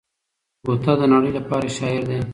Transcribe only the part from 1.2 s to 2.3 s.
لپاره شاعر دی.